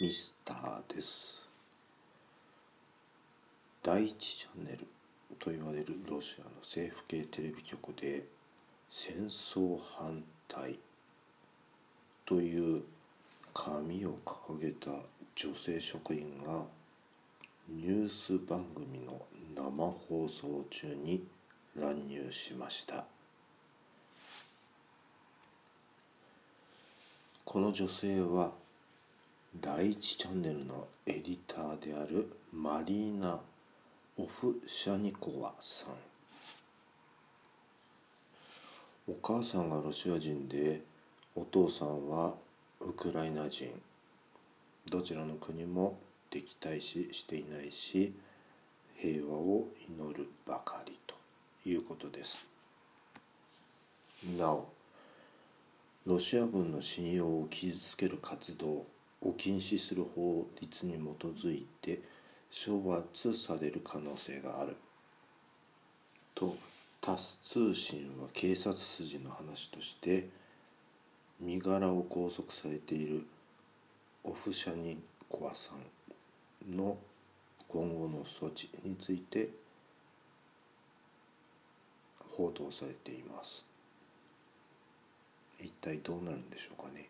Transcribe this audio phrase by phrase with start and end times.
[0.00, 1.42] ミスターです。
[3.82, 4.86] 第一チャンネル
[5.38, 8.24] と言われるロシアの政府系テレビ局で
[8.90, 10.78] 戦争反対
[12.24, 12.82] という
[13.52, 14.90] 紙を掲げた
[15.36, 16.64] 女性職員が
[17.68, 19.20] ニュース番組の
[19.54, 21.22] 生放送中に
[21.78, 23.04] 乱入しました。
[27.44, 28.52] この女性は
[29.58, 33.40] 第一チャンネルのエディターであるマリーナ・
[34.16, 35.94] オフシャニコワさん。
[39.10, 40.82] お母さんがロシア人で
[41.34, 42.34] お父さんは
[42.80, 43.72] ウクライナ人。
[44.88, 45.98] どちらの国も
[46.30, 48.14] 敵対視していないし
[48.98, 51.16] 平和を祈るばかりと
[51.68, 52.46] いうことです。
[54.38, 54.68] なお
[56.06, 58.86] ロシア軍の信用を傷つける活動
[59.22, 62.00] を禁止する法律に基づいて
[62.50, 64.76] 処罰される可能性がある。
[66.34, 66.56] と
[67.00, 70.28] タス通信は警察筋の話として
[71.40, 73.24] 身柄を拘束されている
[74.24, 76.98] オフシャニコワさんの
[77.68, 79.48] 今後の措置について
[82.36, 83.64] 報道されています。
[85.58, 87.08] 一体どうなるんでしょうかね。